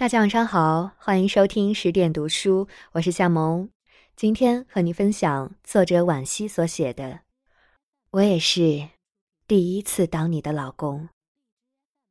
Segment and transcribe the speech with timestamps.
[0.00, 3.68] 大家晚上好，欢迎收听十点读书，我是夏萌。
[4.16, 7.04] 今天和你分享作者婉兮所写的
[8.12, 8.88] 《我也是
[9.46, 11.02] 第一次当你的老公》。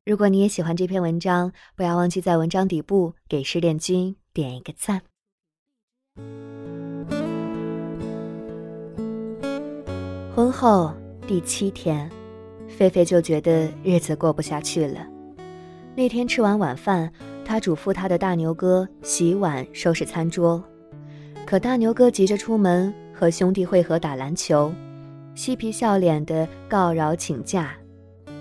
[0.06, 5.02] 如果你也喜欢这篇文章，不要忘记在文章底部给失恋君点一个赞。
[10.36, 10.94] 婚后
[11.28, 12.08] 第七天，
[12.68, 15.08] 菲菲就觉得日子过不下去了。
[15.96, 17.12] 那天吃完晚饭。
[17.50, 20.64] 他嘱咐他的大牛哥洗碗、收拾餐桌，
[21.48, 24.72] 可大牛哥急着出门和兄弟会合打篮球，
[25.34, 27.76] 嬉皮笑脸的告饶请假，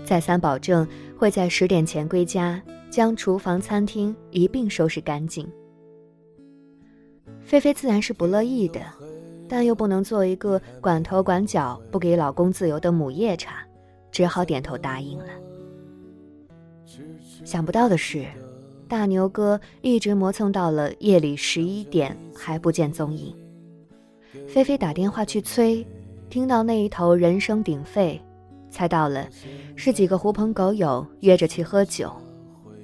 [0.05, 2.61] 再三保证会在十点前归家，
[2.91, 5.51] 将厨房、餐厅一并收拾干净。
[7.41, 8.79] 菲菲自然是不乐意的，
[9.47, 13.55] 但又不能做一个管头管脚、不给老公自由的母夜叉，
[14.11, 15.29] 只好点头答应了。
[17.43, 18.23] 想不到的是。
[18.89, 23.33] 大牛哥一直磨蹭到了夜里十一点还不见踪影。
[24.47, 25.85] 菲菲打电话去催，
[26.27, 28.19] 听到那一头人声鼎沸，
[28.71, 29.27] 猜到了
[29.75, 32.11] 是几个狐朋狗友约着去喝酒。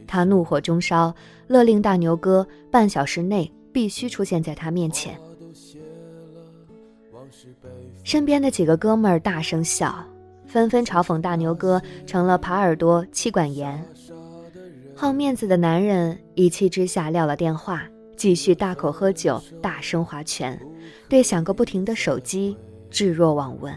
[0.06, 1.12] 他怒火中烧，
[1.48, 5.20] 勒令大牛哥半小时内必须出现在他面前。
[8.04, 9.96] 身边的几个哥们儿大声笑，
[10.46, 13.84] 纷纷嘲讽大牛哥成了耙耳朵、妻管严。
[14.98, 17.84] 好面子的男人一气之下撂了电话，
[18.16, 20.58] 继续大口喝酒，大声划拳，
[21.10, 22.56] 对响个不停的手机
[22.90, 23.74] 置若罔闻。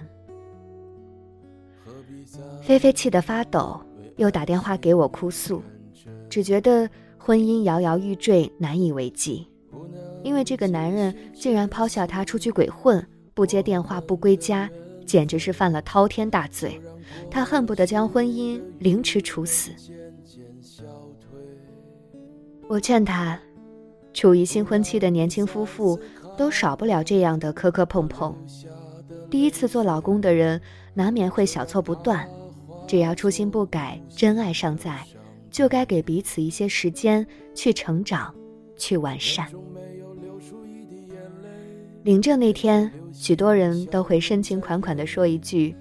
[2.62, 3.80] 菲菲气得发抖，
[4.16, 5.60] 又打电话给我哭诉，
[6.30, 9.44] 只觉得婚姻摇摇欲坠，难以为继。
[10.22, 14.70] 因为这个男人竟然抛下她出去鬼混，不接电话，不归家，
[15.04, 16.80] 简直是犯了滔天大罪。
[17.28, 19.72] 她恨不得将婚姻凌迟处死。
[22.68, 23.38] 我劝他，
[24.12, 25.98] 处于新婚期的年轻夫妇
[26.36, 28.36] 都少不了这样的磕磕碰碰。
[29.30, 30.60] 第一次做老公的人
[30.92, 32.28] 难免会小错不断，
[32.86, 35.02] 只要初心不改，真爱尚在，
[35.50, 38.34] 就该给彼此一些时间去成长，
[38.76, 39.46] 去完善。
[42.02, 45.74] 领证那天，许多人都会深情款款地说一句：“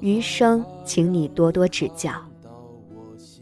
[0.00, 2.10] 余生，请你多多指教。”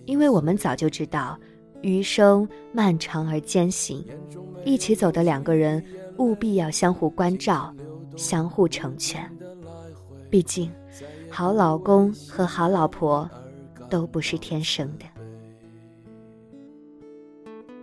[0.07, 1.39] 因为我们早就知道。
[1.85, 4.03] 余生漫长而艰辛，
[4.65, 5.85] 一起走的两个人
[6.17, 7.73] 务必要相互关照，
[8.17, 9.31] 相互成全。
[10.31, 10.73] 毕竟，
[11.29, 13.29] 好老公和好老婆
[13.91, 15.05] 都不是天生的。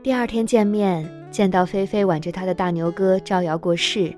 [0.01, 4.11] 第二天见面，见到菲菲挽着她的大牛哥招摇过市，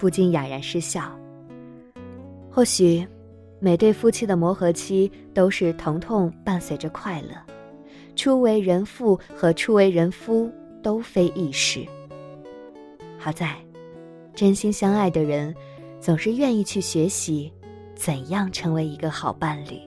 [0.00, 1.16] 不禁哑然失笑。
[2.50, 3.06] 或许，
[3.60, 7.28] 每对夫妻的磨合期都是疼痛伴随着快乐。
[8.18, 10.50] 初为人父和初为人夫
[10.82, 11.86] 都非易事。
[13.16, 13.56] 好在，
[14.34, 15.54] 真心相爱的人，
[16.00, 17.52] 总是愿意去学习，
[17.94, 19.78] 怎样成为一个好伴侣。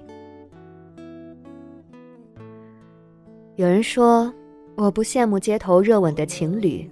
[3.58, 4.34] 有人说，
[4.76, 6.90] 我不羡慕街头热吻的情侣，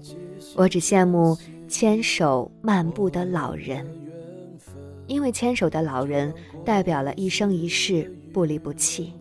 [0.58, 1.38] 我只羡慕
[1.70, 3.88] 牵手漫步的老人，
[5.08, 6.34] 因为牵手的老人
[6.66, 9.14] 代表了一生一世不离不弃。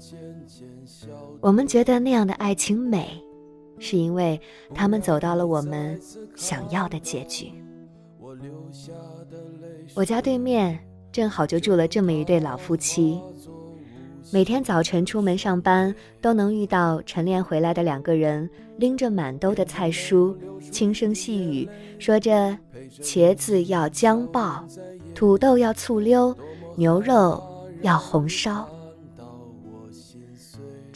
[1.41, 3.23] 我们觉得那样的爱情美，
[3.79, 4.41] 是因为
[4.75, 6.01] 他们走到了我们
[6.35, 7.53] 想要的结局。
[9.95, 10.79] 我家对面
[11.11, 13.21] 正好就住了这么一对老夫妻，
[14.31, 20.37] 每天早晨出门上班都能遇到晨练回来的两个人，拎着满兜的菜蔬，
[20.71, 22.57] 轻声细语说着：
[23.01, 24.65] 茄子要姜爆，
[25.15, 26.37] 土豆要醋溜，
[26.77, 27.43] 牛肉
[27.83, 28.69] 要红烧。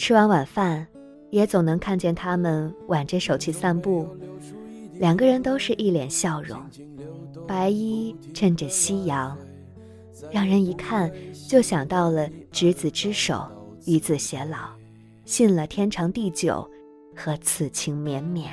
[0.02, 0.84] 吃完晚饭，
[1.30, 4.04] 也总能看见他们挽着手去散步，
[4.94, 6.60] 两个人都是一脸笑容，
[7.46, 9.38] 白衣衬着夕阳，
[10.32, 11.08] 让人一看
[11.48, 13.48] 就想到了执子之手，
[13.86, 14.70] 与子偕老，
[15.24, 16.68] 信了天长地久
[17.14, 18.50] 和此情绵绵。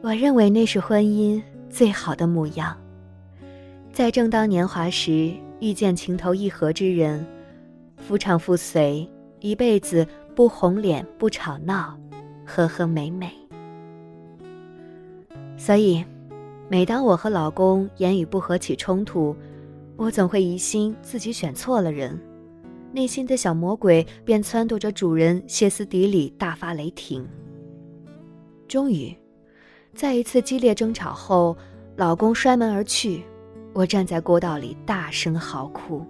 [0.00, 2.74] 我认为那是婚姻最好的模样，
[3.92, 5.30] 在正当年华时
[5.60, 7.22] 遇见情投意合之人。
[8.08, 9.06] 夫唱妇随，
[9.38, 11.94] 一辈子不红脸不吵闹，
[12.42, 13.30] 和和美美。
[15.58, 16.02] 所以，
[16.70, 19.36] 每当我和老公言语不合起冲突，
[19.98, 22.18] 我总会疑心自己选错了人，
[22.92, 27.28] 内心的小魔鬼便撺掇着主人歇斯底里大发雷霆。
[28.66, 29.14] 终于，
[29.94, 31.54] 在一次激烈争吵后，
[31.96, 33.22] 老公摔门而去，
[33.74, 36.02] 我站在过道里大声嚎哭。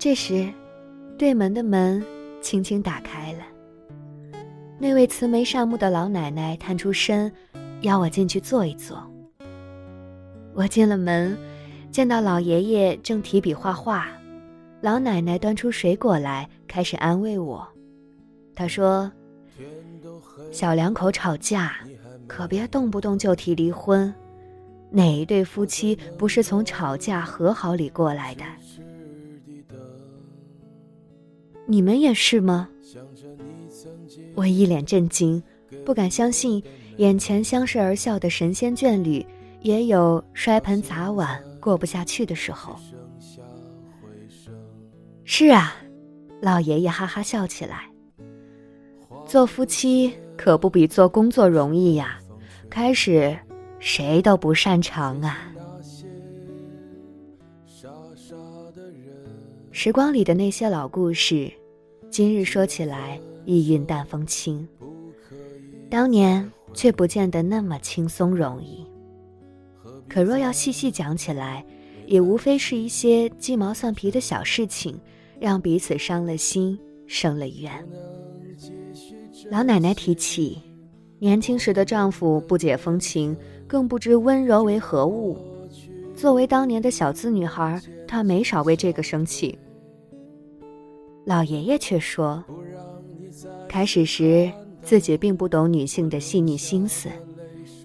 [0.00, 0.50] 这时，
[1.18, 2.02] 对门的门
[2.40, 3.40] 轻轻打开了，
[4.78, 7.30] 那位慈眉善目的老奶奶探出身，
[7.82, 8.98] 邀我进去坐一坐。
[10.54, 11.36] 我进了门，
[11.92, 14.08] 见到老爷爷正提笔画画，
[14.80, 17.68] 老奶奶端出水果来，开始安慰我。
[18.54, 19.12] 她说
[20.50, 21.74] ：“小两口吵架，
[22.26, 24.10] 可别动不动就提离婚。
[24.90, 28.44] 哪一对夫妻不是从吵架和好里过来的？
[31.70, 32.68] 你们也是吗？”
[34.34, 35.40] 我一脸震惊，
[35.86, 36.62] 不敢相信
[36.96, 39.24] 眼前相视而笑的神仙眷侣。
[39.62, 42.74] 也有摔盆砸碗过不下去的时候。
[45.22, 45.76] 是啊，
[46.40, 47.84] 老爷爷哈哈笑起来。
[49.26, 52.18] 做夫妻可不比做工作容易呀，
[52.70, 53.38] 开始
[53.78, 55.52] 谁都不擅长啊。
[59.70, 61.52] 时光里的那些老故事，
[62.10, 64.66] 今日说起来亦云淡风轻，
[65.88, 68.84] 当年却不见得那么轻松容易。
[70.08, 71.64] 可若要细细讲起来，
[72.06, 74.98] 也无非是一些鸡毛蒜皮的小事情，
[75.38, 76.76] 让彼此伤了心，
[77.06, 77.72] 生了怨。
[79.48, 80.60] 老奶奶提起，
[81.20, 83.36] 年轻时的丈夫不解风情，
[83.68, 85.38] 更不知温柔为何物。
[86.16, 89.56] 作为当年的小资女孩，她没少为这个生气。
[91.24, 92.42] 老爷爷却说，
[93.68, 94.50] 开始时
[94.82, 97.08] 自己并不懂女性的细腻心思。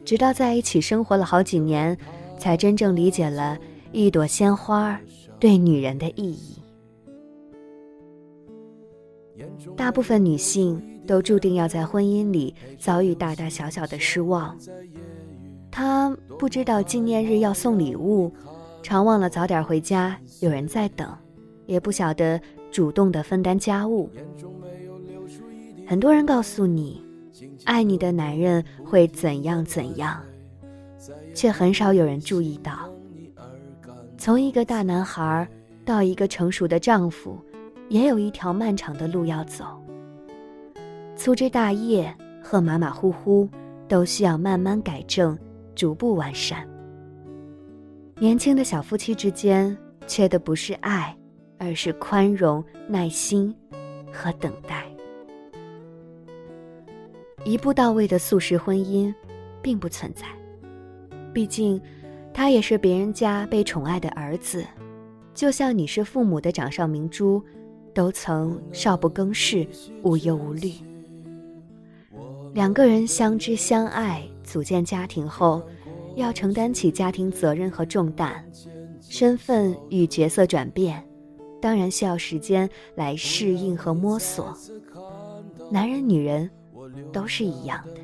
[0.04, 1.98] 直到在一起生活了好几年，
[2.38, 3.58] 才真正理解了
[3.92, 5.00] 一朵鲜花
[5.40, 6.62] 对女人的意义。
[9.76, 14.58] 大部分女性都注定要在婚姻里遭遇大大小小的失望。
[15.70, 18.32] 她不知道纪念日要送礼物，
[18.82, 21.12] 常忘了早点回家有人在等，
[21.66, 22.40] 也不晓得
[22.76, 24.10] 主动的分担家务。
[25.88, 27.02] 很多人告诉你。
[27.64, 30.22] 爱你的男人会怎样怎样，
[31.34, 32.90] 却很少有人注意到，
[34.18, 35.48] 从一个大男孩
[35.86, 37.38] 到一个成熟的丈夫，
[37.90, 39.66] 也有一条漫长的路要走。
[41.16, 43.50] 粗枝大叶和马马虎虎，
[43.88, 45.38] 都需要慢慢改正，
[45.76, 46.68] 逐步完善。
[48.18, 49.76] 年轻的小夫妻之间，
[50.08, 51.16] 缺的不是爱，
[51.58, 53.56] 而是宽容、耐心
[54.12, 54.86] 和等待。
[57.44, 59.14] 一步到位的速食婚姻，
[59.62, 60.26] 并不存在。
[61.34, 61.80] 毕竟，
[62.34, 64.66] 他也是别人家被宠爱的儿子，
[65.34, 67.44] 就像你是父母的掌上明珠，
[67.94, 69.68] 都曾少不更事，
[70.02, 70.72] 无忧无虑。
[72.54, 75.62] 两个人相知相爱，组建家庭后，
[76.16, 78.44] 要承担起家庭责任和重担，
[79.02, 81.06] 身份与角色转变，
[81.66, 84.56] 当然需要时间来适应和摸索。
[85.72, 86.48] 男人、女人。
[87.12, 88.02] 都是一样的。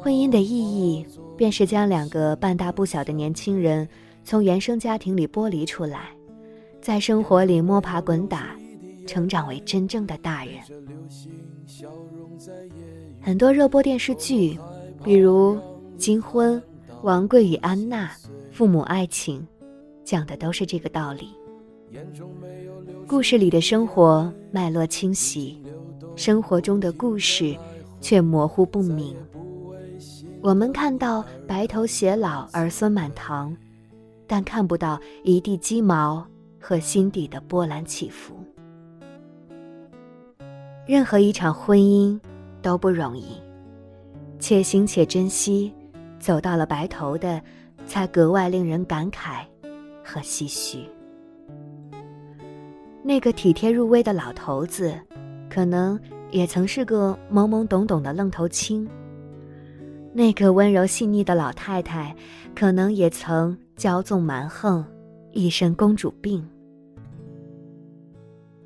[0.00, 1.06] 婚姻的意义，
[1.36, 3.88] 便是将两个半大不小的年轻人
[4.24, 6.10] 从原生家庭里剥离出来，
[6.80, 8.56] 在生活里摸爬滚打，
[9.06, 10.56] 成长为真正的大人。
[13.20, 14.58] 很多热播电视剧，
[15.04, 15.54] 比如
[15.96, 16.56] 《金婚》
[17.02, 18.06] 《王贵与安娜》
[18.50, 19.40] 《父母爱情》，
[20.04, 21.28] 讲的都是这个道理。
[23.06, 25.60] 故事里的生活脉络清晰。
[26.14, 27.56] 生活中的故事，
[28.00, 29.16] 却模糊不明。
[30.42, 33.56] 我们看到白头偕老、儿孙满堂，
[34.26, 36.26] 但看不到一地鸡毛
[36.60, 38.34] 和心底的波澜起伏。
[40.86, 42.20] 任何一场婚姻
[42.60, 43.36] 都不容易，
[44.38, 45.72] 且行且珍惜，
[46.18, 47.40] 走到了白头的，
[47.86, 49.44] 才格外令人感慨
[50.12, 50.80] 和唏嘘。
[53.02, 54.92] 那个体贴入微的老头子。
[55.52, 56.00] 可能
[56.30, 58.88] 也曾是个懵懵懂懂的愣头青。
[60.14, 62.16] 那个温柔细腻的老太太，
[62.54, 64.82] 可能也曾骄纵蛮横，
[65.32, 66.42] 一身公主病。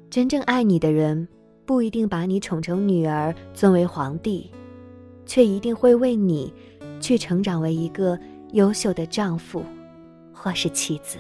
[0.09, 1.27] 真正爱你的人，
[1.65, 4.49] 不一定把你宠成女儿，尊为皇帝，
[5.25, 6.55] 却一定会为你，
[7.01, 8.17] 去成长为一个
[8.53, 9.65] 优秀的丈夫，
[10.33, 11.19] 或是妻子。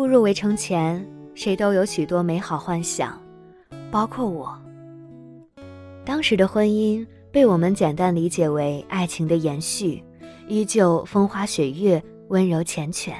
[0.00, 1.06] 步入围城前。
[1.34, 3.20] 谁都有许多美好幻想，
[3.90, 4.58] 包括我。
[6.06, 10.02] 当时的婚姻被我们简单理解为爱情的延续，
[10.48, 13.12] 依旧风花雪月、温柔缱绻。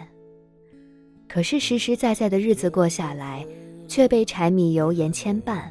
[1.28, 3.46] 可是实实在在的日子过下来，
[3.86, 5.64] 却被柴米油盐牵绊，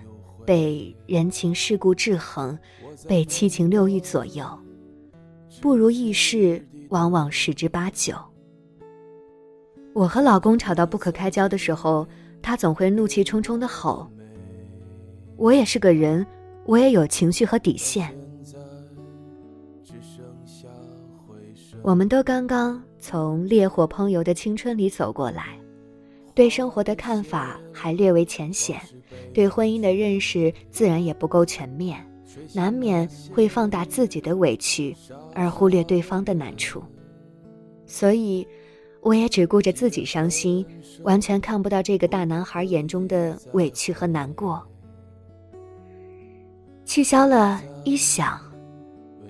[0.45, 2.55] 被人情世故制衡，
[3.07, 4.45] 被七情六欲左右，
[5.59, 8.13] 不如意事往往十之八九。
[9.99, 12.07] 我和老公吵到不可开交的时候。
[12.41, 14.09] 他总会怒气冲冲地吼
[15.35, 16.25] ：“我也是个人，
[16.65, 18.09] 我也有情绪和底线。
[21.81, 25.59] 我们都刚刚从烈火烹油的青春里走过来，
[26.33, 28.79] 对生活的看法还略为浅显，
[29.33, 31.99] 对婚姻的认识自然也不够全面，
[32.55, 34.95] 难免会放大自己的委屈，
[35.35, 36.81] 而忽略对方的难处。
[37.85, 38.47] 所以。
[39.01, 40.65] 我也只顾着自己伤心，
[41.03, 44.61] 完全看不到这个大男孩眼中的委屈和难过。
[46.83, 48.39] 气消了，一想，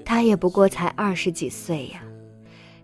[0.04, 2.02] 他也不过才二十几岁呀。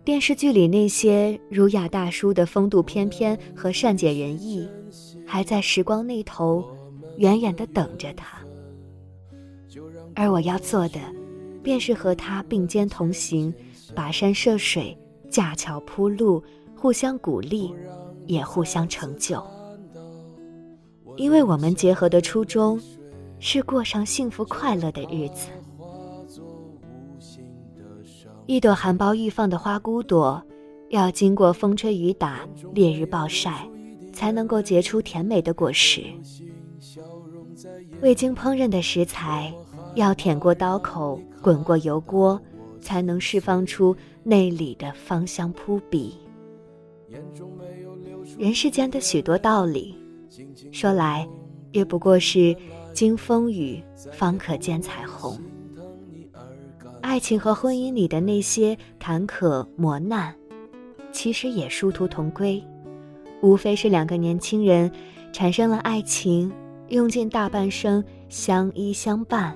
[0.04, 4.70] 电视剧里那些儒雅大叔的风度翩翩和善解人意，
[5.26, 6.64] 还在时光那头，
[7.18, 8.38] 远远的等着他。
[10.14, 11.00] 而我要做的，
[11.64, 13.52] 便是和他并肩同行，
[13.96, 14.96] 跋山涉水，
[15.32, 16.44] 架桥铺路。
[16.76, 17.74] 互相鼓励，
[18.28, 19.44] 也互相成就，
[21.16, 22.80] 因为我们结合的初衷
[23.40, 25.48] 是过上幸福快乐的日子。
[28.46, 30.42] 一朵含苞欲放的花骨朵，
[30.90, 33.68] 要经过风吹雨打、烈日暴晒，
[34.14, 36.04] 才能够结出甜美的果实。
[38.02, 39.52] 未经烹饪的食材，
[39.96, 42.40] 要舔过刀口、滚过油锅，
[42.80, 46.16] 才能释放出内里的芳香扑鼻。
[48.38, 49.96] 人世间的许多道理，
[50.72, 51.28] 说来
[51.72, 52.56] 也不过是
[52.94, 53.82] 经风雨
[54.12, 55.40] 方可见彩虹。
[57.02, 60.36] 爱情和婚姻里的那些坎坷磨难，
[61.12, 62.62] 其实也殊途同归，
[63.42, 64.92] 无非是两个年轻人
[65.32, 66.52] 产生了爱情，
[66.90, 69.56] 用尽大半生相依相伴，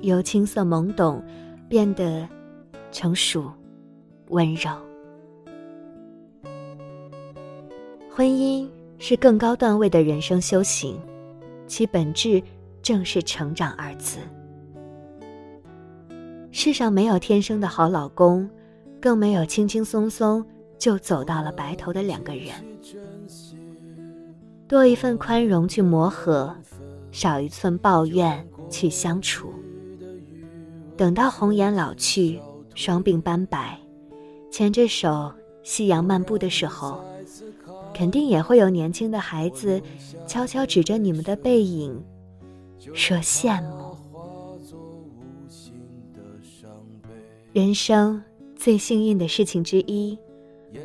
[0.00, 1.22] 由青涩懵懂
[1.68, 2.26] 变得
[2.90, 3.52] 成熟
[4.28, 4.89] 温柔。
[8.12, 11.00] 婚姻是更高段位的人生修行，
[11.68, 12.42] 其本质
[12.82, 14.18] 正是成长二字。
[16.50, 18.50] 世上没有天生的好老公，
[19.00, 20.44] 更没有轻轻松松
[20.76, 22.52] 就走到了白头的两个人。
[24.66, 26.52] 多一份宽容去磨合，
[27.12, 29.52] 少一寸抱怨去相处。
[30.96, 32.40] 等到红颜老去，
[32.74, 33.78] 双鬓斑白，
[34.50, 37.04] 牵着手夕阳漫步的时候。
[38.00, 39.78] 肯定也会有年轻的孩子，
[40.26, 42.02] 悄悄指着你们的背影，
[42.94, 43.94] 说羡慕。
[47.52, 48.22] 人生
[48.56, 50.18] 最幸运的事情之一，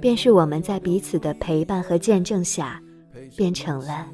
[0.01, 2.83] 便是我们在彼此的陪伴和见证下，
[3.37, 4.05] 变成了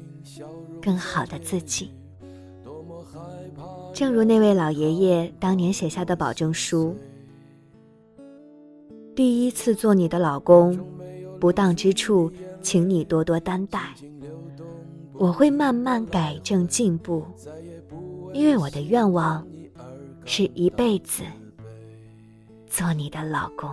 [0.80, 1.90] 更好的自己。
[3.92, 6.94] 正如那位老爷爷当年写下的保证书：
[9.16, 10.78] 第一次做你的老公，
[11.40, 12.30] 不当之处。
[12.62, 13.80] 请你多多担待，
[15.12, 17.24] 我会慢慢改正进步，
[18.32, 19.46] 因为我的愿望
[20.24, 21.24] 是一辈子
[22.66, 23.68] 做你的老公。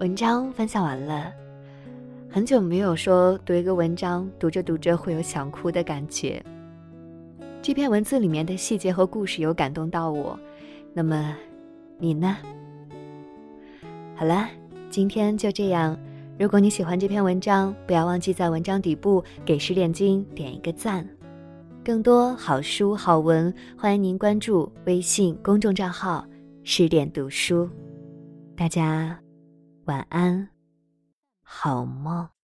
[0.00, 1.32] 文章分享完了，
[2.30, 6.42] 很久没有说读一个文章，读着读着会有想哭的感觉。
[7.62, 10.38] 这篇文字里面的细节和故事有感动到我，
[10.92, 11.36] 那么
[11.98, 12.36] 你呢？
[14.18, 14.48] 好了，
[14.88, 15.94] 今天就这样。
[16.38, 21.06] 如果你喜欢这篇文章，不要忘记在文章底部给十点君点一个赞。
[21.84, 26.26] 更多好书好文，欢迎您关注微信公众账号
[26.64, 27.68] “十点读书”。
[28.56, 29.20] 大家
[29.84, 30.48] 晚安，
[31.42, 32.35] 好梦。